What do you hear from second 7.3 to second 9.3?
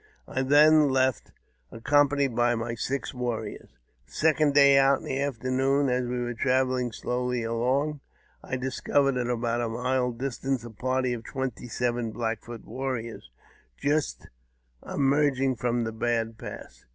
along, I discovered, at